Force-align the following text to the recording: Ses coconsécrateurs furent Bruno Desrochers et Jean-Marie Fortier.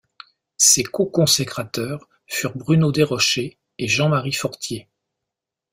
Ses 0.57 0.81
coconsécrateurs 0.83 2.09
furent 2.25 2.57
Bruno 2.57 2.91
Desrochers 2.91 3.59
et 3.77 3.87
Jean-Marie 3.87 4.33
Fortier. 4.33 4.89